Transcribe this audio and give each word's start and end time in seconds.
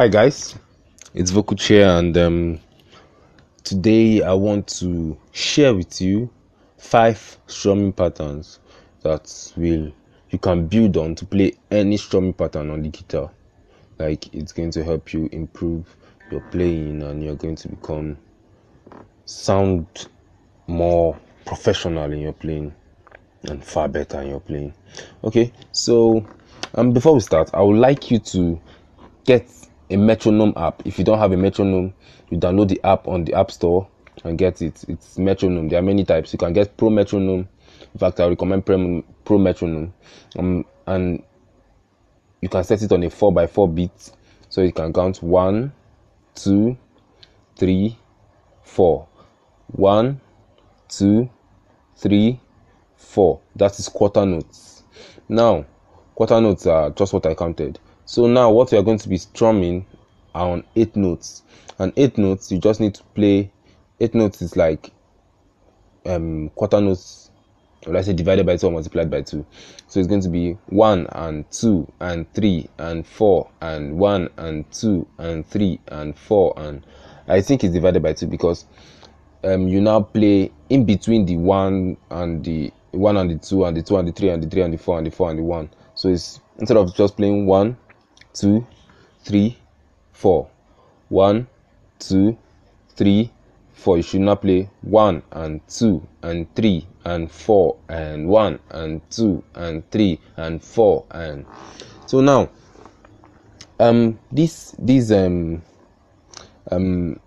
Hi 0.00 0.08
guys, 0.08 0.56
it's 1.12 1.30
Vokuch 1.30 1.66
here, 1.66 1.86
and 1.86 2.16
um, 2.16 2.60
today 3.64 4.22
I 4.22 4.32
want 4.32 4.66
to 4.78 5.14
share 5.32 5.74
with 5.74 6.00
you 6.00 6.30
five 6.78 7.36
strumming 7.46 7.92
patterns 7.92 8.60
that 9.02 9.52
will 9.58 9.92
you 10.30 10.38
can 10.38 10.68
build 10.68 10.96
on 10.96 11.16
to 11.16 11.26
play 11.26 11.52
any 11.70 11.98
strumming 11.98 12.32
pattern 12.32 12.70
on 12.70 12.80
the 12.80 12.88
guitar. 12.88 13.30
Like 13.98 14.34
it's 14.34 14.52
going 14.52 14.70
to 14.70 14.82
help 14.82 15.12
you 15.12 15.28
improve 15.32 15.94
your 16.30 16.40
playing, 16.50 17.02
and 17.02 17.22
you're 17.22 17.36
going 17.36 17.56
to 17.56 17.68
become 17.68 18.16
sound 19.26 20.08
more 20.66 21.14
professional 21.44 22.10
in 22.10 22.20
your 22.20 22.32
playing 22.32 22.74
and 23.42 23.62
far 23.62 23.86
better 23.86 24.22
in 24.22 24.28
your 24.30 24.40
playing. 24.40 24.72
Okay, 25.24 25.52
so 25.72 26.26
um, 26.76 26.92
before 26.92 27.12
we 27.12 27.20
start, 27.20 27.50
I 27.52 27.60
would 27.60 27.76
like 27.76 28.10
you 28.10 28.18
to 28.18 28.58
get 29.26 29.46
a 29.90 29.96
metronome 29.96 30.52
app. 30.56 30.82
If 30.86 30.98
you 30.98 31.04
don't 31.04 31.18
have 31.18 31.32
a 31.32 31.36
metronome, 31.36 31.94
you 32.30 32.38
download 32.38 32.68
the 32.68 32.80
app 32.84 33.08
on 33.08 33.24
the 33.24 33.34
App 33.34 33.50
Store 33.50 33.88
and 34.24 34.38
get 34.38 34.62
it. 34.62 34.84
It's 34.88 35.18
metronome. 35.18 35.68
There 35.68 35.78
are 35.78 35.82
many 35.82 36.04
types. 36.04 36.32
You 36.32 36.38
can 36.38 36.52
get 36.52 36.76
Pro 36.76 36.90
Metronome. 36.90 37.48
In 37.92 37.98
fact, 37.98 38.20
I 38.20 38.28
recommend 38.28 38.66
Pro, 38.66 39.38
Metronome. 39.38 39.92
Um, 40.38 40.64
and 40.86 41.22
you 42.40 42.48
can 42.48 42.62
set 42.64 42.82
it 42.82 42.92
on 42.92 43.02
a 43.02 43.08
4x4 43.08 43.74
beat. 43.74 44.12
So 44.48 44.62
you 44.62 44.72
can 44.72 44.92
count 44.92 45.22
one, 45.22 45.72
two, 46.34 46.76
three, 47.56 47.98
four. 48.62 49.06
One, 49.68 50.20
two, 50.88 51.30
three, 51.96 52.40
four. 52.96 53.40
That 53.56 53.78
is 53.78 53.88
quarter 53.88 54.26
notes. 54.26 54.84
Now, 55.28 55.64
quarter 56.14 56.40
notes 56.40 56.66
are 56.66 56.90
just 56.90 57.12
what 57.12 57.26
I 57.26 57.34
counted. 57.34 57.78
So 58.10 58.26
now 58.26 58.50
what 58.50 58.72
we 58.72 58.76
are 58.76 58.82
going 58.82 58.98
to 58.98 59.08
be 59.08 59.18
strumming 59.18 59.86
are 60.34 60.48
on 60.48 60.64
eight 60.74 60.96
notes. 60.96 61.44
And 61.78 61.92
eight 61.96 62.18
notes, 62.18 62.50
you 62.50 62.58
just 62.58 62.80
need 62.80 62.92
to 62.96 63.04
play. 63.14 63.52
Eight 64.00 64.16
notes 64.16 64.42
is 64.42 64.56
like 64.56 64.90
um, 66.04 66.48
quarter 66.56 66.80
notes, 66.80 67.30
or 67.86 67.96
I 67.96 68.00
say 68.00 68.12
divided 68.12 68.46
by 68.46 68.56
two 68.56 68.66
or 68.66 68.72
multiplied 68.72 69.12
by 69.12 69.22
two. 69.22 69.46
So 69.86 70.00
it's 70.00 70.08
going 70.08 70.22
to 70.22 70.28
be 70.28 70.58
one 70.70 71.06
and 71.12 71.48
two 71.52 71.86
and 72.00 72.26
three 72.34 72.68
and 72.78 73.06
four 73.06 73.48
and 73.60 73.96
one 73.96 74.28
and 74.38 74.68
two 74.72 75.06
and 75.18 75.46
three 75.46 75.78
and 75.86 76.18
four 76.18 76.52
and 76.56 76.84
I 77.28 77.40
think 77.40 77.62
it's 77.62 77.72
divided 77.72 78.02
by 78.02 78.14
two 78.14 78.26
because 78.26 78.64
um, 79.44 79.68
you 79.68 79.80
now 79.80 80.00
play 80.00 80.50
in 80.68 80.84
between 80.84 81.26
the 81.26 81.36
one 81.36 81.96
and 82.10 82.44
the 82.44 82.72
one 82.90 83.16
and 83.16 83.30
the 83.30 83.38
two 83.38 83.64
and 83.66 83.76
the 83.76 83.82
two 83.82 83.98
and 83.98 84.08
the 84.08 84.12
three 84.12 84.30
and 84.30 84.42
the 84.42 84.50
three 84.50 84.62
and 84.62 84.74
the 84.74 84.78
four 84.78 84.98
and 84.98 85.06
the 85.06 85.12
four 85.12 85.30
and 85.30 85.38
the 85.38 85.44
one. 85.44 85.70
So 85.94 86.08
it's 86.08 86.40
instead 86.58 86.76
of 86.76 86.92
just 86.96 87.16
playing 87.16 87.46
one, 87.46 87.76
two, 88.32 88.66
three, 89.24 89.58
four. 90.12 90.48
One, 91.08 91.46
two, 91.98 92.36
three, 92.96 93.32
four. 93.72 93.96
You 93.96 94.02
should 94.02 94.20
not 94.20 94.42
play 94.42 94.68
one 94.82 95.22
and 95.32 95.60
two 95.68 96.06
and 96.22 96.52
three 96.54 96.86
and 97.04 97.30
four 97.30 97.76
and 97.88 98.28
one 98.28 98.58
and 98.70 99.00
two 99.10 99.42
and 99.54 99.88
three 99.90 100.20
and 100.36 100.62
four 100.62 101.04
and 101.10 101.46
so 102.06 102.20
now 102.20 102.50
um 103.78 104.18
this 104.30 104.74
this 104.78 105.10
um 105.10 105.62
um 106.70 107.18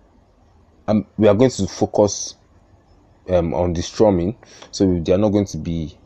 um 0.86 1.06
we 1.16 1.26
are 1.26 1.34
going 1.34 1.50
to 1.50 1.66
focus 1.66 2.36
um 3.30 3.52
on 3.54 3.72
the 3.72 3.82
strumming 3.82 4.36
so 4.70 5.00
there 5.00 5.16
are 5.16 5.18
not 5.18 5.30
going 5.30 5.46
to 5.46 5.58
be 5.58 5.96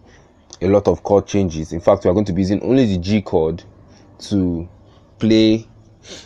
a 0.62 0.66
lot 0.66 0.88
of 0.88 1.02
chord 1.02 1.26
changes 1.26 1.72
in 1.72 1.80
fact 1.80 2.04
we 2.04 2.10
are 2.10 2.14
going 2.14 2.24
to 2.24 2.32
be 2.32 2.40
using 2.42 2.62
only 2.62 2.86
the 2.86 2.98
g 2.98 3.20
chord 3.20 3.62
to 4.18 4.66
play 5.18 5.66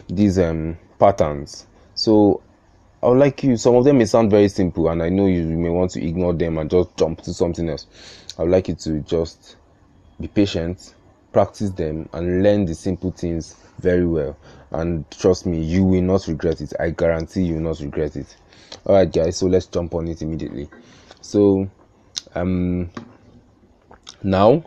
these 0.09 0.39
um, 0.39 0.79
patterns. 0.99 1.67
So 1.95 2.43
I 3.03 3.09
would 3.09 3.19
like 3.19 3.43
you, 3.43 3.57
some 3.57 3.75
of 3.75 3.85
them 3.85 3.99
may 3.99 4.05
sound 4.05 4.31
very 4.31 4.49
simple, 4.49 4.89
and 4.89 5.03
I 5.03 5.09
know 5.09 5.27
you 5.27 5.45
may 5.45 5.71
want 5.71 5.91
to 5.93 6.07
ignore 6.07 6.33
them 6.33 6.59
and 6.59 6.71
just 6.71 6.97
jump 6.97 7.23
to 7.23 7.35
something 7.35 7.69
else. 7.69 7.87
I 8.39 8.43
would 8.43 8.53
like 8.53 8.69
you 8.69 8.75
to 8.77 9.01
just 9.01 9.57
be 10.21 10.29
patient, 10.29 10.95
practice 11.33 11.71
them, 11.71 12.09
and 12.13 12.43
learn 12.43 12.65
the 12.65 12.75
simple 12.75 13.11
things 13.11 13.57
very 13.81 14.07
well. 14.07 14.37
And 14.71 15.11
trust 15.11 15.47
me, 15.47 15.61
you 15.61 15.85
will 15.85 16.03
not 16.03 16.29
regret 16.29 16.61
it. 16.61 16.73
I 16.79 16.91
guarantee 16.91 17.43
you 17.43 17.55
will 17.55 17.63
not 17.63 17.81
regret 17.81 18.17
it. 18.17 18.37
All 18.87 18.95
right, 18.95 19.13
guys, 19.13 19.37
so 19.37 19.47
let's 19.47 19.67
jump 19.67 19.95
on 19.95 20.09
it 20.09 20.23
immediately. 20.23 20.69
So, 21.21 21.69
um, 22.35 22.91
now 24.23 24.65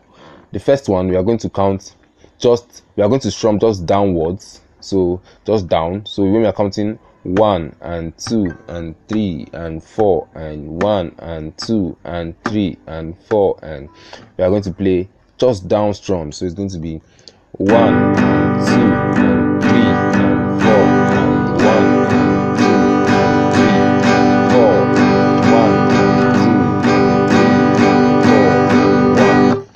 the 0.52 0.60
first 0.60 0.90
one 0.90 1.08
we 1.08 1.16
are 1.16 1.24
going 1.24 1.38
to 1.40 1.50
count 1.50 1.96
just 2.40 2.84
we 2.96 3.04
are 3.04 3.10
going 3.10 3.22
to 3.22 3.32
strum 3.32 3.60
just 3.60 3.86
downwards. 3.86 4.62
So 4.80 5.22
just 5.46 5.68
down. 5.68 6.06
So 6.06 6.24
when 6.24 6.42
we 6.42 6.46
are 6.46 6.54
counting 6.54 7.00
one 7.24 7.76
and 7.82 8.16
two 8.20 8.56
and 8.68 8.96
three 9.08 9.48
and 9.52 9.84
four 9.84 10.28
and 10.36 10.82
one 10.82 11.16
and 11.18 11.58
two 11.58 11.98
and 12.04 12.36
three 12.44 12.78
and 12.86 13.18
four 13.24 13.58
and 13.64 13.90
we 14.38 14.44
are 14.44 14.50
going 14.50 14.62
to 14.62 14.72
play 14.72 15.10
just 15.38 15.68
down 15.68 15.94
strum. 15.94 16.32
So 16.32 16.46
it's 16.46 16.54
going 16.54 16.70
to 16.70 16.78
be 16.78 17.02
one 17.54 17.94
and 18.20 18.68
two 18.68 18.94
and 19.24 19.62
three 19.62 19.72
and 19.72 20.62
four 20.62 20.84
and 21.16 21.58
one 21.66 21.86
and 22.14 22.58
two 22.60 22.76
and 23.10 23.54
three 23.56 23.80
and 24.06 24.52
four 24.52 24.86
one 25.52 25.74
and 25.92 26.36
two 26.36 26.56
and 28.30 28.70
and 29.18 29.58
one. 29.58 29.68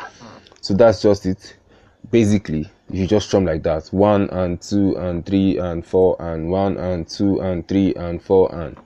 So 0.62 0.74
that's 0.76 1.02
just 1.02 1.26
it 1.26 1.56
basically 2.12 2.70
you 2.92 3.06
just 3.06 3.28
strum 3.28 3.46
like 3.46 3.64
that. 3.64 3.88
One 3.88 4.30
and 4.30 4.62
two 4.62 4.98
and 4.98 5.26
three 5.26 5.58
and 5.58 5.86
four 5.86 6.16
and 6.20 6.50
one 6.50 6.78
and 6.78 7.08
two 7.08 7.40
and 7.42 7.68
three 7.68 7.94
and 7.96 8.22
four 8.22 8.54
and 8.54 8.78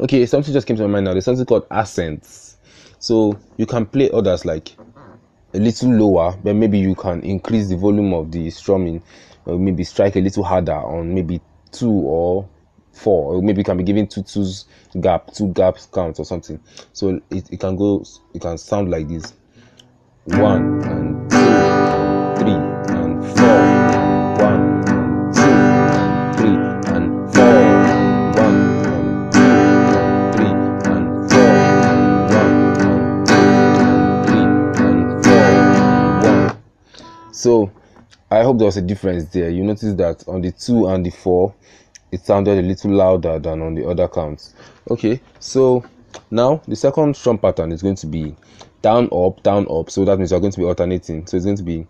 okay 0.00 0.26
something 0.26 0.52
just 0.52 0.66
came 0.66 0.76
to 0.76 0.82
my 0.82 0.94
mind 0.94 1.04
now. 1.04 1.12
There's 1.12 1.24
something 1.24 1.46
called 1.46 1.66
accents. 1.70 2.56
So 2.98 3.38
you 3.56 3.66
can 3.66 3.86
play 3.86 4.10
others 4.10 4.44
like 4.44 4.76
a 5.54 5.58
little 5.58 5.90
lower 5.90 6.36
but 6.42 6.56
maybe 6.56 6.78
you 6.78 6.94
can 6.94 7.20
increase 7.22 7.68
the 7.68 7.76
volume 7.76 8.12
of 8.12 8.32
the 8.32 8.50
strumming 8.50 9.02
or 9.44 9.58
maybe 9.58 9.84
strike 9.84 10.16
a 10.16 10.20
little 10.20 10.42
harder 10.42 10.74
on 10.74 11.14
maybe 11.14 11.40
two 11.70 11.92
or 11.92 12.48
four 12.92 13.34
or 13.34 13.42
maybe 13.42 13.58
you 13.60 13.64
can 13.64 13.76
be 13.76 13.84
giving 13.84 14.06
two 14.08 14.22
twos 14.22 14.64
gap 15.00 15.32
two 15.32 15.52
gaps 15.52 15.86
count 15.92 16.18
or 16.18 16.24
something. 16.24 16.58
So 16.92 17.20
it, 17.30 17.50
it 17.52 17.60
can 17.60 17.76
go 17.76 18.04
it 18.34 18.42
can 18.42 18.58
sound 18.58 18.90
like 18.90 19.08
this. 19.08 19.34
One 20.24 20.82
and 20.82 21.25
so 37.46 37.70
I 38.28 38.42
hope 38.42 38.58
there 38.58 38.66
was 38.66 38.76
a 38.76 38.82
difference 38.82 39.26
there. 39.26 39.48
You 39.50 39.62
notice 39.62 39.94
that 39.94 40.26
on 40.26 40.42
the 40.42 40.50
two 40.50 40.88
and 40.88 41.06
the 41.06 41.10
four, 41.10 41.54
it 42.10 42.26
sounded 42.26 42.58
a 42.58 42.62
little 42.66 42.90
louder 42.90 43.38
than 43.38 43.62
on 43.62 43.76
the 43.76 43.88
other 43.88 44.08
counts. 44.08 44.52
Okay, 44.90 45.20
so 45.38 45.84
now 46.32 46.60
the 46.66 46.74
second 46.74 47.14
strum 47.16 47.38
pattern 47.38 47.70
is 47.70 47.82
going 47.82 47.94
to 47.94 48.08
be 48.08 48.34
down 48.82 49.08
up 49.12 49.40
down 49.44 49.64
up 49.70 49.90
so 49.90 50.04
that 50.04 50.18
means 50.18 50.32
you're 50.32 50.40
going 50.40 50.52
to 50.52 50.58
be 50.58 50.64
alternating 50.64 51.24
so 51.26 51.36
it's 51.36 51.44
going 51.46 51.56
to 51.56 51.62
be 51.62 51.86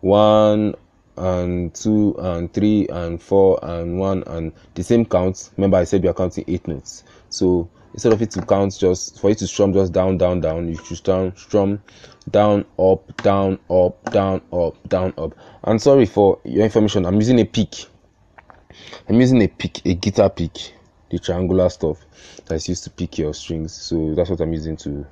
one 0.00 0.74
and 1.16 1.74
two 1.74 2.14
and 2.18 2.52
three 2.52 2.86
and 2.88 3.22
four 3.22 3.58
and 3.62 3.98
one 3.98 4.22
and 4.26 4.52
the 4.74 4.82
same 4.82 5.04
counts 5.04 5.50
remember 5.56 5.76
i 5.76 5.84
said 5.84 6.02
we 6.02 6.08
are 6.08 6.14
counting 6.14 6.44
eight 6.48 6.66
notes 6.66 7.04
so 7.28 7.68
instead 7.92 8.12
of 8.12 8.22
it 8.22 8.30
to 8.30 8.42
count 8.42 8.76
just 8.78 9.20
for 9.20 9.30
you 9.30 9.34
to 9.34 9.46
strum 9.46 9.72
just 9.72 9.92
down 9.92 10.18
down 10.18 10.40
down 10.40 10.68
you 10.68 10.76
should 10.76 10.96
strum 10.96 11.32
strum 11.36 11.82
down 12.30 12.64
up 12.78 13.22
down 13.22 13.58
up 13.70 14.10
down 14.10 14.40
up 14.52 14.76
down 14.88 15.12
up 15.18 15.34
and 15.64 15.80
sorry 15.80 16.06
for 16.06 16.38
your 16.44 16.64
information 16.64 17.04
i'm 17.06 17.16
using 17.16 17.38
a 17.40 17.44
pick 17.44 17.74
i'm 19.08 19.20
using 19.20 19.42
a 19.42 19.48
pick 19.48 19.84
a 19.86 19.94
guitar 19.94 20.30
pick 20.30 20.74
the 21.10 21.18
triangular 21.18 21.68
stuff 21.68 21.98
that's 22.46 22.68
used 22.68 22.84
to 22.84 22.90
pick 22.90 23.18
your 23.18 23.34
strings 23.34 23.72
so 23.72 24.14
that's 24.14 24.30
what 24.30 24.40
i'm 24.40 24.52
using 24.52 24.76
to 24.76 25.04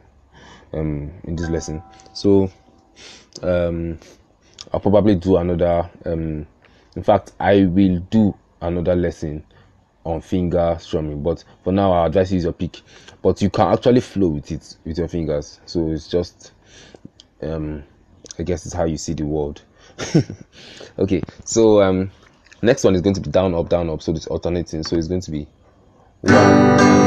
um, 0.72 1.12
in 1.24 1.36
this 1.36 1.48
lesson. 1.48 1.82
So 2.12 2.50
um, 3.42 3.98
I'll 4.72 4.80
probably 4.80 5.14
do 5.14 5.36
another. 5.36 5.88
Um, 6.04 6.46
in 6.96 7.02
fact, 7.02 7.32
I 7.38 7.64
will 7.64 8.00
do 8.10 8.34
another 8.60 8.96
lesson 8.96 9.44
on 10.08 10.20
finger 10.20 10.76
strumming. 10.80 11.22
But 11.22 11.44
for 11.62 11.72
now, 11.72 11.92
I 11.92 12.06
advise 12.06 12.32
use 12.32 12.44
your 12.44 12.52
pick. 12.52 12.80
But 13.22 13.42
you 13.42 13.50
can 13.50 13.72
actually 13.72 14.00
flow 14.00 14.28
with 14.28 14.50
it 14.50 14.76
with 14.84 14.98
your 14.98 15.08
fingers. 15.08 15.60
So 15.66 15.90
it's 15.90 16.08
just, 16.08 16.52
um, 17.42 17.84
I 18.38 18.42
guess, 18.42 18.64
it's 18.64 18.74
how 18.74 18.84
you 18.84 18.96
see 18.96 19.14
the 19.14 19.24
world. 19.24 19.62
okay, 20.98 21.22
so 21.44 21.82
um, 21.82 22.10
next 22.62 22.84
one 22.84 22.94
is 22.94 23.00
going 23.00 23.14
to 23.14 23.20
be 23.20 23.30
down 23.30 23.54
up 23.54 23.68
down 23.68 23.90
up. 23.90 24.02
So 24.02 24.12
it's 24.12 24.26
alternating. 24.28 24.82
So 24.82 24.96
it's 24.96 25.08
going 25.08 25.22
to 25.22 25.30
be 25.30 25.46
one, 26.22 26.97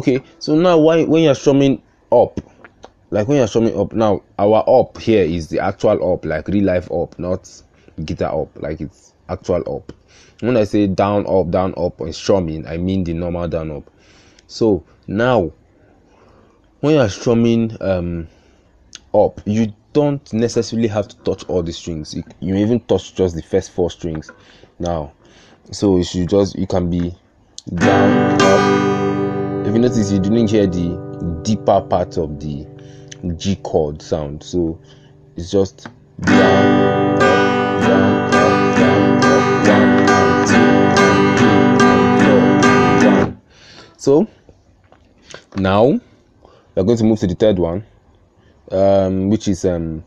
okay 0.00 0.22
so 0.38 0.54
now 0.54 0.78
why 0.78 1.04
when 1.04 1.22
you're 1.22 1.34
strumming 1.34 1.82
up 2.10 2.40
like 3.10 3.28
when 3.28 3.36
you're 3.36 3.46
strumming 3.46 3.78
up 3.78 3.92
now 3.92 4.22
our 4.38 4.64
up 4.66 4.96
here 4.96 5.22
is 5.22 5.48
the 5.48 5.58
actual 5.58 6.14
up 6.14 6.24
like 6.24 6.48
real 6.48 6.64
life 6.64 6.90
up 6.90 7.18
not 7.18 7.46
guitar 8.06 8.40
up 8.42 8.62
like 8.62 8.80
it's 8.80 9.12
actual 9.28 9.62
up. 9.76 9.92
When 10.40 10.56
i 10.56 10.64
say 10.64 10.86
down 10.86 11.26
up 11.28 11.50
down 11.50 11.74
up 11.76 12.00
and 12.00 12.14
strumming 12.14 12.66
i 12.66 12.78
mean 12.78 13.04
the 13.04 13.12
normal 13.12 13.46
down 13.46 13.70
up. 13.70 13.90
So 14.46 14.84
now 15.06 15.52
when 16.80 16.94
you're 16.94 17.10
strumming 17.10 17.76
um 17.82 18.26
up 19.12 19.38
you 19.44 19.74
don't 19.92 20.32
necessarily 20.32 20.88
have 20.88 21.08
to 21.08 21.16
touch 21.18 21.44
all 21.44 21.62
the 21.62 21.72
strings. 21.72 22.14
You, 22.14 22.24
you 22.40 22.56
even 22.56 22.80
touch 22.80 23.14
just 23.14 23.34
the 23.34 23.42
first 23.42 23.72
four 23.72 23.90
strings. 23.90 24.30
Now 24.78 25.12
so 25.72 25.98
you 25.98 26.04
should 26.04 26.30
just 26.30 26.58
you 26.58 26.66
can 26.66 26.88
be 26.88 27.14
down 27.74 28.40
up 28.40 28.89
if 29.70 29.76
you 29.76 29.82
notice 29.82 30.10
you 30.10 30.18
didn't 30.18 30.50
hear 30.50 30.66
the 30.66 31.40
deeper 31.44 31.80
part 31.80 32.18
of 32.18 32.40
the 32.40 32.66
g 33.36 33.54
chord 33.62 34.02
sound 34.02 34.42
so 34.42 34.76
it's 35.36 35.48
just 35.48 35.86
down 36.22 37.16
down 37.80 38.30
down 38.32 39.20
down 39.64 40.00
four 42.18 43.00
down 43.00 43.40
so 43.96 44.26
now 45.54 46.00
we're 46.74 46.82
going 46.82 46.98
to 46.98 47.04
move 47.04 47.20
to 47.20 47.28
the 47.28 47.36
third 47.36 47.56
one 47.56 47.84
um, 48.72 49.28
which 49.28 49.46
is 49.46 49.64
um, 49.64 50.02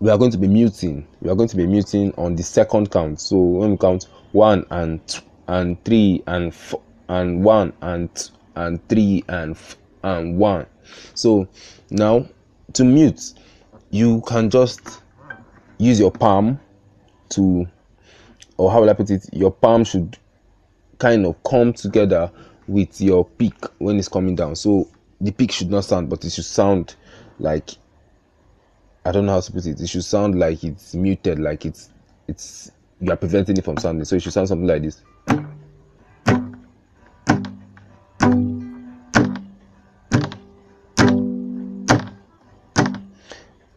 we 0.00 0.10
are 0.10 0.18
going 0.18 0.30
to 0.30 0.38
be 0.38 0.46
muting. 0.46 1.06
We 1.20 1.30
are 1.30 1.34
going 1.34 1.48
to 1.48 1.56
be 1.56 1.66
muting 1.66 2.12
on 2.16 2.36
the 2.36 2.42
second 2.42 2.90
count. 2.92 3.18
So 3.18 3.38
when 3.38 3.70
we 3.72 3.76
count 3.78 4.04
one 4.32 4.64
and 4.70 5.04
two 5.08 5.22
and 5.48 5.82
three 5.84 6.22
and 6.26 6.54
four 6.54 6.82
and 7.08 7.42
one 7.42 7.72
and 7.80 8.14
two 8.14 8.35
and 8.56 8.86
three 8.88 9.24
and 9.28 9.52
f- 9.52 9.76
and 10.02 10.38
one. 10.38 10.66
So 11.14 11.48
now 11.90 12.26
to 12.72 12.84
mute, 12.84 13.34
you 13.90 14.22
can 14.26 14.50
just 14.50 15.02
use 15.78 16.00
your 16.00 16.10
palm 16.10 16.58
to, 17.30 17.66
or 18.56 18.70
how 18.70 18.80
will 18.80 18.90
I 18.90 18.94
put 18.94 19.10
it? 19.10 19.28
Your 19.32 19.50
palm 19.50 19.84
should 19.84 20.18
kind 20.98 21.26
of 21.26 21.36
come 21.44 21.72
together 21.72 22.30
with 22.66 23.00
your 23.00 23.24
pick 23.24 23.54
when 23.78 23.98
it's 23.98 24.08
coming 24.08 24.34
down. 24.34 24.56
So 24.56 24.88
the 25.20 25.32
pick 25.32 25.52
should 25.52 25.70
not 25.70 25.84
sound, 25.84 26.10
but 26.10 26.24
it 26.24 26.30
should 26.30 26.44
sound 26.44 26.96
like 27.38 27.70
I 29.04 29.12
don't 29.12 29.26
know 29.26 29.32
how 29.32 29.40
to 29.40 29.52
put 29.52 29.66
it. 29.66 29.80
It 29.80 29.88
should 29.88 30.04
sound 30.04 30.36
like 30.38 30.64
it's 30.64 30.94
muted, 30.94 31.38
like 31.38 31.64
it's 31.64 31.90
it's 32.26 32.70
you 33.00 33.12
are 33.12 33.16
preventing 33.16 33.56
it 33.56 33.64
from 33.64 33.76
sounding. 33.76 34.04
So 34.04 34.16
it 34.16 34.22
should 34.22 34.32
sound 34.32 34.48
something 34.48 34.66
like 34.66 34.82
this. 34.82 35.02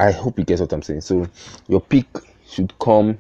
I 0.02 0.12
hope 0.12 0.40
you 0.40 0.46
get 0.46 0.62
what 0.62 0.72
I'm 0.72 0.82
saying. 0.82 1.02
So 1.02 1.28
your 1.68 1.82
pick 1.82 2.08
should 2.50 2.74
come 2.80 3.18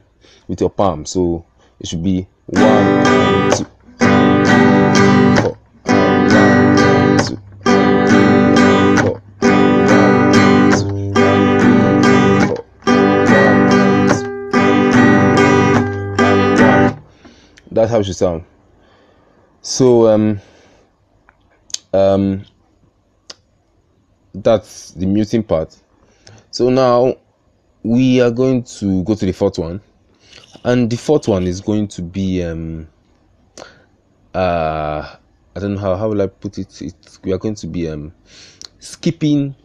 with 0.47 0.61
your 0.61 0.69
palm. 0.69 1.05
So 1.05 1.45
it 1.77 1.87
should 1.87 2.01
be 2.03 2.25
one, 2.45 3.51
two. 3.51 3.65
That's 17.71 17.91
how 17.91 17.99
it 17.99 18.05
should 18.05 18.15
sound. 18.15 18.45
So 19.61 20.07
um 20.07 20.39
um 21.93 22.45
that's 24.33 24.91
the 24.91 25.05
muting 25.05 25.43
part. 25.43 25.77
So 26.59 26.69
now 26.69 27.15
we 27.83 28.19
are 28.19 28.31
going 28.31 28.63
to 28.63 29.01
go 29.05 29.15
to 29.15 29.25
the 29.25 29.31
fourth 29.31 29.57
one, 29.57 29.79
and 30.65 30.89
the 30.89 30.97
fourth 30.97 31.29
one 31.29 31.47
is 31.47 31.61
going 31.61 31.87
to 31.87 32.01
be 32.01 32.43
um 32.43 32.89
uh 34.35 35.15
I 35.55 35.59
don't 35.61 35.75
know 35.75 35.79
how 35.79 35.95
how 35.95 36.09
will 36.09 36.21
I 36.21 36.27
put 36.27 36.57
it. 36.57 36.81
It's, 36.81 37.23
we 37.23 37.31
are 37.31 37.37
going 37.37 37.55
to 37.55 37.67
be 37.67 37.87
um 37.87 38.13
skipping. 38.79 39.55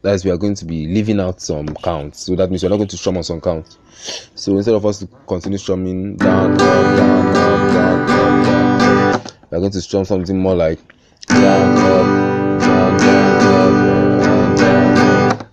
That 0.00 0.14
is, 0.14 0.24
we 0.24 0.30
are 0.30 0.38
going 0.38 0.54
to 0.54 0.64
be 0.64 0.86
leaving 0.86 1.20
out 1.20 1.42
some 1.42 1.66
counts. 1.66 2.20
So 2.20 2.34
that 2.36 2.48
means 2.48 2.62
we're 2.62 2.70
not 2.70 2.76
going 2.76 2.88
to 2.88 2.96
strum 2.96 3.18
on 3.18 3.22
some 3.22 3.42
counts. 3.42 3.76
So 4.36 4.56
instead 4.56 4.74
of 4.74 4.86
us 4.86 5.00
to 5.00 5.08
continue 5.26 5.58
strumming 5.58 6.16
down, 6.16 6.56
down, 6.56 6.96
up, 6.96 7.74
down, 7.74 8.10
up, 8.10 8.46
down, 8.46 9.14
up, 9.16 9.32
we're 9.50 9.60
going 9.60 9.70
to 9.70 9.82
strum 9.82 10.06
something 10.06 10.38
more 10.38 10.54
like 10.54 10.80
down, 11.28 11.76
up, 11.76 12.25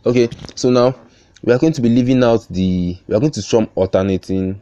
Okay, 0.05 0.27
so 0.55 0.69
now 0.69 0.94
we 1.44 1.53
are 1.53 1.57
going 1.57 1.71
to 1.71 1.81
be 1.81 1.88
leaving 1.88 2.25
out 2.25 2.45
the 2.50 2.97
we 3.07 3.15
are 3.15 3.21
going 3.21 3.31
to 3.31 3.41
strum 3.41 3.69
alternating 3.73 4.61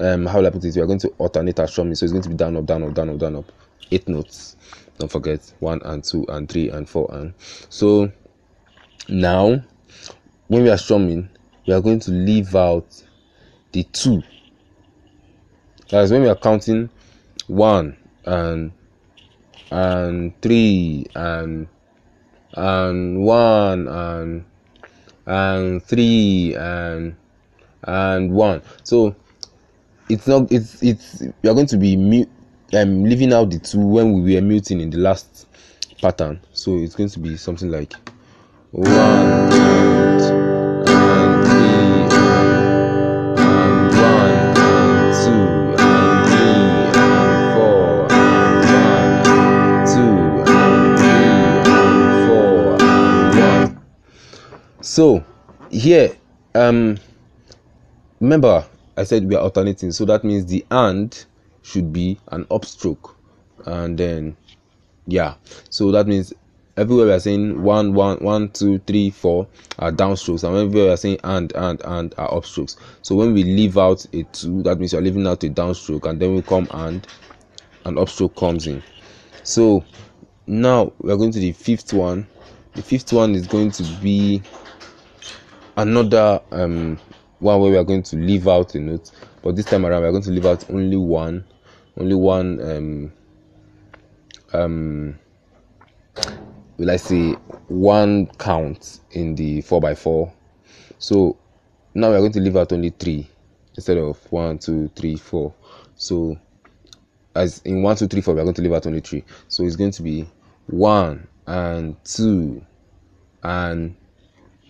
um 0.00 0.24
how 0.24 0.38
will 0.38 0.46
I 0.46 0.50
put 0.50 0.64
it? 0.64 0.74
We 0.76 0.80
are 0.80 0.86
going 0.86 0.98
to 1.00 1.08
alternate 1.18 1.60
our 1.60 1.66
strumming, 1.66 1.94
so 1.94 2.04
it's 2.04 2.12
going 2.12 2.22
to 2.22 2.30
be 2.30 2.34
down, 2.34 2.56
up, 2.56 2.64
down, 2.64 2.82
up, 2.82 2.94
down, 2.94 3.10
up, 3.10 3.18
down, 3.18 3.36
up. 3.36 3.52
Eight 3.90 4.08
notes. 4.08 4.56
Don't 4.98 5.12
forget 5.12 5.52
one 5.60 5.82
and 5.84 6.02
two 6.02 6.24
and 6.30 6.48
three 6.48 6.70
and 6.70 6.88
four 6.88 7.06
and 7.12 7.34
so 7.68 8.10
now 9.10 9.62
when 10.46 10.62
we 10.62 10.70
are 10.70 10.78
strumming, 10.78 11.28
we 11.66 11.74
are 11.74 11.82
going 11.82 12.00
to 12.00 12.10
leave 12.10 12.56
out 12.56 12.86
the 13.72 13.82
two. 13.84 14.22
That's 15.90 16.10
when 16.10 16.22
we 16.22 16.28
are 16.28 16.36
counting 16.36 16.88
one 17.46 17.94
and 18.24 18.72
and 19.70 20.40
three 20.40 21.04
and 21.14 21.68
and 22.54 23.22
one 23.22 23.86
and 23.86 24.44
and 25.28 25.82
three 25.84 26.56
and 26.56 27.14
and 27.84 28.32
one. 28.32 28.62
So 28.82 29.14
it's 30.08 30.26
not 30.26 30.50
it's 30.50 30.82
it's 30.82 31.22
are 31.22 31.54
going 31.54 31.66
to 31.66 31.76
be 31.76 31.96
mute 31.96 32.28
um 32.74 33.04
leaving 33.04 33.32
out 33.32 33.50
the 33.50 33.58
two 33.58 33.78
when 33.78 34.24
we 34.24 34.34
were 34.34 34.40
muting 34.40 34.80
in 34.80 34.90
the 34.90 34.98
last 34.98 35.46
pattern. 36.00 36.40
So 36.52 36.76
it's 36.76 36.94
going 36.94 37.10
to 37.10 37.18
be 37.20 37.36
something 37.36 37.70
like 37.70 37.92
one 38.72 38.88
and, 38.88 40.67
So 54.98 55.24
here, 55.70 56.16
um, 56.56 56.98
remember 58.18 58.66
I 58.96 59.04
said 59.04 59.28
we 59.28 59.36
are 59.36 59.42
alternating, 59.42 59.92
so 59.92 60.04
that 60.06 60.24
means 60.24 60.46
the 60.46 60.66
and 60.72 61.24
should 61.62 61.92
be 61.92 62.18
an 62.32 62.46
upstroke, 62.46 63.14
and 63.64 63.96
then 63.96 64.36
yeah, 65.06 65.34
so 65.70 65.92
that 65.92 66.08
means 66.08 66.32
everywhere 66.76 67.06
we 67.06 67.12
are 67.12 67.20
saying 67.20 67.62
one, 67.62 67.94
one, 67.94 68.16
one, 68.16 68.48
two, 68.48 68.80
three, 68.88 69.10
four 69.10 69.46
are 69.78 69.92
downstrokes, 69.92 70.42
and 70.42 70.56
everywhere 70.56 70.86
we 70.86 70.92
are 70.94 70.96
saying 70.96 71.20
and, 71.22 71.52
and, 71.54 71.80
and 71.84 72.12
are 72.18 72.30
upstrokes. 72.30 72.76
So 73.02 73.14
when 73.14 73.32
we 73.34 73.44
leave 73.44 73.78
out 73.78 74.04
a 74.12 74.24
two, 74.24 74.64
that 74.64 74.80
means 74.80 74.94
you 74.94 74.98
are 74.98 75.02
leaving 75.02 75.28
out 75.28 75.44
a 75.44 75.48
downstroke, 75.48 76.10
and 76.10 76.20
then 76.20 76.34
we 76.34 76.42
come 76.42 76.66
and 76.72 77.06
an 77.84 77.94
upstroke 77.94 78.34
comes 78.34 78.66
in. 78.66 78.82
So 79.44 79.84
now 80.48 80.92
we 80.98 81.12
are 81.12 81.16
going 81.16 81.30
to 81.30 81.38
the 81.38 81.52
fifth 81.52 81.92
one. 81.92 82.26
The 82.74 82.82
fifth 82.82 83.12
one 83.12 83.36
is 83.36 83.46
going 83.46 83.70
to 83.72 83.84
be 84.02 84.42
another 85.78 86.42
um 86.50 86.98
one 87.38 87.60
where 87.60 87.70
we 87.70 87.76
are 87.76 87.84
going 87.84 88.02
to 88.02 88.16
leave 88.16 88.48
out 88.48 88.74
a 88.74 88.80
note, 88.80 89.12
but 89.42 89.54
this 89.56 89.64
time 89.64 89.86
around 89.86 90.02
we 90.02 90.08
are 90.08 90.10
going 90.10 90.24
to 90.24 90.30
leave 90.30 90.44
out 90.44 90.68
only 90.70 90.96
one, 90.96 91.44
only 91.96 92.16
one 92.16 92.60
um 92.60 93.12
um 94.52 95.18
will 96.76 96.90
I 96.90 96.96
say 96.96 97.32
one 97.68 98.26
count 98.38 99.00
in 99.12 99.36
the 99.36 99.60
four 99.62 99.80
by 99.80 99.94
four. 99.94 100.32
So 100.98 101.36
now 101.94 102.10
we 102.10 102.16
are 102.16 102.20
going 102.20 102.32
to 102.32 102.40
leave 102.40 102.56
out 102.56 102.72
only 102.72 102.90
three 102.90 103.28
instead 103.76 103.98
of 103.98 104.18
one, 104.32 104.58
two, 104.58 104.90
three, 104.96 105.16
four. 105.16 105.54
So 105.94 106.36
as 107.36 107.60
in 107.60 107.82
one, 107.82 107.94
two, 107.96 108.08
three, 108.08 108.20
four, 108.20 108.34
we 108.34 108.40
are 108.40 108.44
going 108.44 108.54
to 108.54 108.62
leave 108.62 108.72
out 108.72 108.86
only 108.86 109.00
three. 109.00 109.24
So 109.46 109.62
it's 109.64 109.76
going 109.76 109.92
to 109.92 110.02
be 110.02 110.28
one 110.66 111.28
and 111.46 111.96
two 112.04 112.64
and 113.44 113.94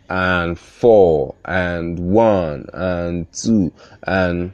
and 0.09 0.59
four 0.59 1.35
and 1.45 1.99
one 1.99 2.67
and 2.73 3.31
two 3.33 3.73
and 4.05 4.53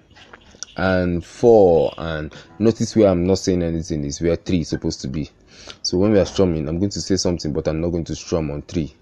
and 0.77 1.25
four 1.25 1.95
and 1.99 2.35
notice 2.59 2.97
where 2.97 3.09
I'm 3.09 3.25
not 3.27 3.39
saying 3.39 3.63
anything 3.63 4.05
is 4.05 4.21
where 4.21 4.37
three 4.37 4.61
is 4.61 4.69
supposed 4.69 5.01
to 5.03 5.09
be. 5.09 5.31
So 5.83 5.99
when 5.99 6.13
we 6.13 6.19
are 6.19 6.25
strumming, 6.25 6.69
I'm 6.69 6.79
going 6.79 6.91
to 6.91 7.01
say 7.01 7.17
something, 7.17 7.53
but 7.53 7.69
I'm 7.69 7.81
not 7.81 7.91
going 7.91 8.05
to 8.05 8.17
strum 8.17 8.51
on 8.51 8.63
three. 8.63 8.95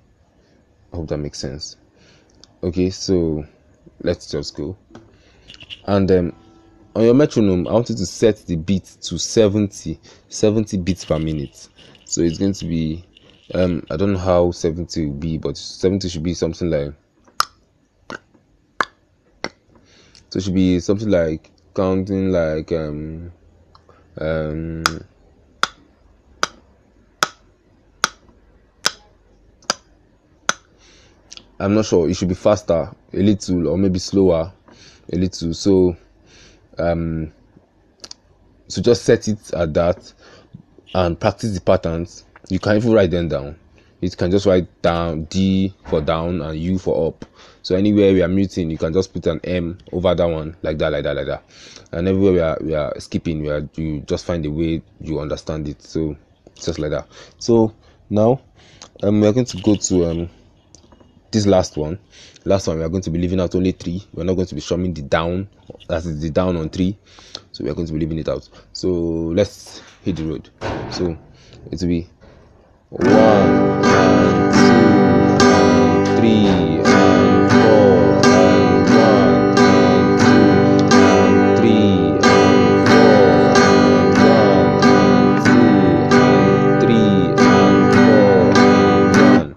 I 0.92 0.96
hope 0.96 1.08
that 1.08 1.18
makes 1.18 1.38
sense. 1.38 1.76
Okay, 2.62 2.90
so 2.90 3.44
let's 4.02 4.30
just 4.30 4.54
go. 4.54 4.76
And 5.86 6.10
um, 6.12 6.32
on 6.94 7.04
your 7.04 7.14
metronome, 7.14 7.66
I 7.66 7.72
want 7.72 7.88
you 7.88 7.96
to 7.96 8.06
set 8.06 8.44
the 8.46 8.56
beat 8.56 8.84
to 9.02 9.18
70, 9.18 9.98
70 10.28 10.76
beats 10.78 11.04
per 11.04 11.18
minute. 11.18 11.68
so 12.04 12.20
it's 12.20 12.38
going 12.38 12.52
to 12.52 12.66
be 12.66 13.04
um 13.54 13.84
i 13.90 13.96
don't 13.96 14.12
know 14.12 14.18
how 14.18 14.50
70 14.50 15.06
will 15.06 15.14
be 15.14 15.38
but 15.38 15.56
70 15.56 16.08
should 16.08 16.22
be 16.22 16.34
something 16.34 16.70
like 16.70 16.92
so 20.30 20.38
it 20.38 20.42
should 20.42 20.54
be 20.54 20.80
something 20.80 21.10
like 21.10 21.50
counting 21.74 22.30
like 22.30 22.72
um 22.72 23.32
um 24.18 24.84
I'm 31.62 31.74
not 31.74 31.84
sure. 31.84 32.10
It 32.10 32.14
should 32.14 32.28
be 32.28 32.34
faster, 32.34 32.90
a 33.12 33.16
little, 33.16 33.68
or 33.68 33.78
maybe 33.78 34.00
slower, 34.00 34.52
a 35.12 35.16
little. 35.16 35.54
So, 35.54 35.96
um, 36.76 37.30
so 38.66 38.82
just 38.82 39.04
set 39.04 39.28
it 39.28 39.52
at 39.52 39.72
that 39.74 40.12
and 40.92 41.20
practice 41.20 41.54
the 41.54 41.60
patterns. 41.60 42.24
You 42.48 42.58
can 42.58 42.76
even 42.76 42.92
write 42.92 43.10
them 43.10 43.28
down. 43.28 43.56
it 44.00 44.16
can 44.16 44.30
just 44.30 44.46
write 44.46 44.66
down 44.82 45.24
D 45.24 45.72
for 45.86 46.00
down 46.00 46.42
and 46.42 46.58
U 46.58 46.78
for 46.78 47.08
up. 47.08 47.24
So 47.62 47.76
anywhere 47.76 48.12
we 48.12 48.22
are 48.22 48.28
muting, 48.28 48.70
you 48.70 48.76
can 48.76 48.92
just 48.92 49.12
put 49.12 49.26
an 49.26 49.40
M 49.44 49.78
over 49.92 50.14
that 50.14 50.24
one, 50.24 50.56
like 50.62 50.78
that, 50.78 50.90
like 50.90 51.04
that, 51.04 51.16
like 51.16 51.26
that. 51.26 51.44
And 51.92 52.08
everywhere 52.08 52.32
we 52.32 52.40
are 52.40 52.58
we 52.60 52.74
are 52.74 53.00
skipping, 53.00 53.42
we 53.42 53.48
are 53.48 53.68
you 53.76 54.00
just 54.00 54.24
find 54.26 54.44
a 54.44 54.50
way 54.50 54.82
you 55.00 55.20
understand 55.20 55.68
it. 55.68 55.82
So 55.82 56.16
just 56.56 56.78
like 56.80 56.90
that. 56.90 57.06
So 57.38 57.74
now 58.10 58.40
um, 59.02 59.20
we 59.20 59.26
are 59.26 59.32
going 59.32 59.46
to 59.46 59.56
go 59.58 59.76
to 59.76 60.10
um 60.10 60.30
this 61.30 61.46
last 61.46 61.78
one 61.78 61.98
last 62.44 62.66
one 62.68 62.76
we 62.76 62.84
are 62.84 62.90
going 62.90 63.02
to 63.02 63.10
be 63.10 63.18
leaving 63.18 63.40
out 63.40 63.54
only 63.54 63.72
three 63.72 64.06
we're 64.12 64.22
not 64.24 64.34
going 64.34 64.46
to 64.46 64.54
be 64.54 64.60
strumming 64.60 64.92
the 64.92 65.00
down 65.00 65.48
that 65.88 66.04
is 66.04 66.20
the 66.20 66.28
down 66.28 66.56
on 66.56 66.68
three 66.68 66.96
so 67.52 67.64
we 67.64 67.70
are 67.70 67.74
going 67.74 67.86
to 67.86 67.92
be 67.94 67.98
leaving 68.00 68.18
it 68.18 68.28
out 68.28 68.46
so 68.74 68.88
let's 68.90 69.80
hit 70.04 70.16
the 70.16 70.24
road 70.24 70.50
so 70.90 71.16
it 71.70 71.80
will 71.80 71.88
be 71.88 72.06
one 72.92 73.08
and 73.86 74.52
two 74.52 75.46
and 75.46 76.06
three 76.18 76.46
and 76.46 77.50
four 77.50 78.20
and 78.28 78.84
one 78.90 79.58
and 79.58 80.20
two 80.20 80.96
and 80.98 81.56
three 81.56 82.20
and 82.22 82.88
four 82.88 83.32
and 83.56 84.12
one 84.18 84.84
and 84.84 85.40
two 85.42 85.64
and 86.20 86.82
three 86.82 87.16
and 87.40 87.94
four 87.94 88.44
and 88.60 89.56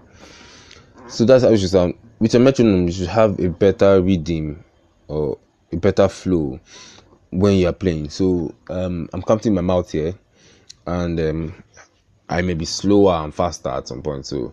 so 1.08 1.26
that's 1.26 1.44
how 1.44 1.50
you 1.50 1.58
should 1.58 1.68
sound. 1.68 1.92
With 2.18 2.34
a 2.34 2.38
metronome, 2.38 2.86
you 2.86 2.92
should 2.92 3.08
have 3.08 3.38
a 3.38 3.50
better 3.50 4.00
rhythm 4.00 4.64
or 5.08 5.36
a 5.72 5.76
better 5.76 6.08
flow 6.08 6.58
when 7.28 7.56
you 7.56 7.68
are 7.68 7.74
playing. 7.74 8.08
So 8.08 8.54
um, 8.70 9.10
I'm 9.12 9.20
counting 9.20 9.52
my 9.52 9.60
mouth 9.60 9.92
here, 9.92 10.14
and 10.86 11.20
um, 11.20 11.62
I 12.28 12.42
may 12.42 12.54
be 12.54 12.64
slower 12.64 13.14
and 13.24 13.34
faster 13.34 13.68
at 13.68 13.88
some 13.88 14.02
point. 14.02 14.26
So 14.26 14.52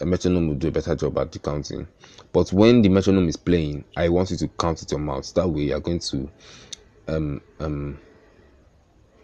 a 0.00 0.06
metronome 0.06 0.48
will 0.48 0.54
do 0.54 0.68
a 0.68 0.72
better 0.72 0.94
job 0.94 1.18
at 1.18 1.32
the 1.32 1.38
counting. 1.38 1.86
But 2.32 2.52
when 2.52 2.82
the 2.82 2.88
metronome 2.88 3.28
is 3.28 3.36
playing, 3.36 3.84
I 3.96 4.08
want 4.08 4.30
you 4.30 4.36
to 4.38 4.48
count 4.48 4.80
with 4.80 4.90
your 4.90 5.00
mouth. 5.00 5.32
That 5.34 5.48
way, 5.48 5.62
you're 5.62 5.80
going 5.80 5.98
to 6.00 6.30
um 7.08 7.40
um 7.58 7.98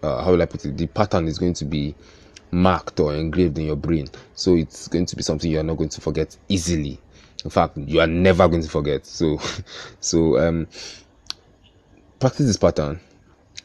uh, 0.02 0.22
how 0.22 0.32
will 0.32 0.42
I 0.42 0.46
put 0.46 0.64
it? 0.64 0.76
The 0.76 0.86
pattern 0.86 1.26
is 1.26 1.38
going 1.38 1.54
to 1.54 1.64
be 1.64 1.94
marked 2.50 3.00
or 3.00 3.14
engraved 3.14 3.58
in 3.58 3.66
your 3.66 3.76
brain. 3.76 4.08
So 4.34 4.54
it's 4.54 4.88
going 4.88 5.06
to 5.06 5.16
be 5.16 5.22
something 5.22 5.50
you 5.50 5.58
are 5.58 5.64
not 5.64 5.76
going 5.76 5.90
to 5.90 6.00
forget 6.00 6.36
easily. 6.48 7.00
In 7.44 7.50
fact, 7.50 7.76
you 7.76 8.00
are 8.00 8.06
never 8.06 8.48
going 8.48 8.62
to 8.62 8.68
forget. 8.68 9.06
So, 9.06 9.38
so 10.00 10.38
um, 10.38 10.66
practice 12.18 12.46
this 12.46 12.56
pattern, 12.56 13.00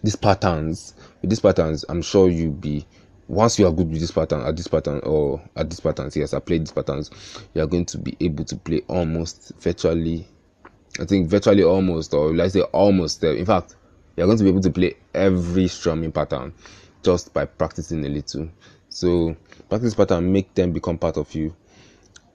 these 0.04 0.16
patterns. 0.16 0.94
With 1.22 1.30
these 1.30 1.40
patterns, 1.40 1.86
I'm 1.90 2.02
sure 2.02 2.30
you'll 2.30 2.54
be. 2.54 2.86
Once 3.32 3.58
you 3.58 3.66
are 3.66 3.72
good 3.72 3.90
with 3.90 4.02
this 4.02 4.12
pattern, 4.12 4.42
at 4.42 4.58
this 4.58 4.68
pattern, 4.68 5.00
or 5.06 5.42
at 5.56 5.70
these 5.70 5.80
patterns, 5.80 6.18
yes, 6.18 6.34
I 6.34 6.40
played 6.40 6.64
these 6.64 6.74
patterns. 6.74 7.10
You 7.54 7.62
are 7.62 7.66
going 7.66 7.86
to 7.86 7.98
be 7.98 8.18
able 8.20 8.44
to 8.44 8.58
play 8.58 8.82
almost 8.90 9.54
virtually. 9.58 10.28
I 11.00 11.06
think 11.06 11.30
virtually 11.30 11.64
almost, 11.64 12.14
or 12.14 12.36
let's 12.36 12.52
say 12.56 12.60
almost. 12.60 13.24
Uh, 13.24 13.30
in 13.30 13.46
fact, 13.46 13.78
you're 14.18 14.26
going 14.26 14.38
to 14.38 14.44
be 14.44 14.50
able 14.50 14.60
to 14.60 14.70
play 14.70 14.98
every 15.14 15.70
strumming 15.70 16.12
pattern 16.12 16.52
just 17.04 17.34
by 17.34 17.46
practicing 17.46 18.06
a 18.06 18.10
little. 18.10 18.50
So 18.90 19.38
practice 19.70 19.96
pattern, 19.96 20.30
make 20.30 20.54
them 20.54 20.74
become 20.74 20.98
part 20.98 21.16
of 21.16 21.34
you. 21.34 21.56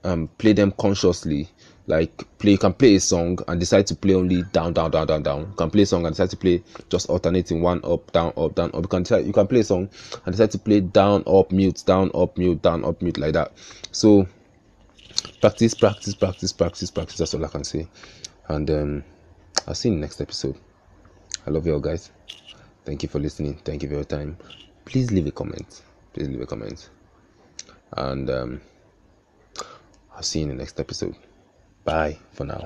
Um, 0.03 0.27
play 0.39 0.53
them 0.53 0.71
consciously. 0.79 1.47
Like 1.87 2.25
play, 2.37 2.51
you 2.51 2.57
can 2.57 2.73
play 2.73 2.95
a 2.95 2.99
song 2.99 3.39
and 3.47 3.59
decide 3.59 3.87
to 3.87 3.95
play 3.95 4.13
only 4.13 4.43
down, 4.51 4.73
down, 4.73 4.91
down, 4.91 5.07
down, 5.07 5.23
down. 5.23 5.39
You 5.39 5.55
can 5.55 5.69
play 5.71 5.83
a 5.83 5.85
song 5.85 6.05
and 6.05 6.13
decide 6.13 6.29
to 6.31 6.37
play 6.37 6.61
just 6.89 7.09
alternating 7.09 7.61
one 7.61 7.79
up, 7.85 8.11
down, 8.11 8.33
up, 8.35 8.55
down, 8.55 8.71
up. 8.73 8.81
You 8.81 8.87
can 8.89 9.03
decide, 9.03 9.25
you 9.25 9.31
can 9.31 9.47
play 9.47 9.61
a 9.61 9.63
song 9.63 9.89
and 10.25 10.33
decide 10.33 10.51
to 10.51 10.59
play 10.59 10.81
down, 10.81 11.23
up, 11.25 11.51
mute, 11.51 11.83
down, 11.85 12.11
up, 12.13 12.37
mute, 12.37 12.61
down, 12.61 12.83
up, 12.83 13.01
mute, 13.01 13.17
like 13.17 13.33
that. 13.33 13.53
So 13.93 14.27
practice, 15.39 15.73
practice, 15.73 16.13
practice, 16.13 16.51
practice, 16.51 16.91
practice. 16.91 17.17
That's 17.17 17.33
all 17.33 17.45
I 17.45 17.47
can 17.47 17.63
say. 17.63 17.87
And 18.49 18.69
um, 18.69 19.03
I'll 19.65 19.73
see 19.73 19.87
you 19.87 19.95
in 19.95 20.01
the 20.01 20.05
next 20.05 20.19
episode. 20.19 20.57
I 21.45 21.51
love 21.51 21.65
you 21.65 21.73
all, 21.73 21.79
guys. 21.79 22.11
Thank 22.83 23.03
you 23.03 23.07
for 23.09 23.19
listening. 23.19 23.59
Thank 23.63 23.83
you 23.83 23.89
for 23.89 23.95
your 23.95 24.03
time. 24.03 24.37
Please 24.83 25.11
leave 25.11 25.27
a 25.27 25.31
comment. 25.31 25.83
Please 26.13 26.27
leave 26.27 26.41
a 26.41 26.45
comment. 26.45 26.89
And 27.93 28.29
um, 28.29 28.61
I'll 30.13 30.23
see 30.23 30.39
you 30.39 30.43
in 30.43 30.49
the 30.49 30.55
next 30.55 30.79
episode. 30.81 31.15
Bye 31.87 32.17
for 32.33 32.43
now. 32.43 32.65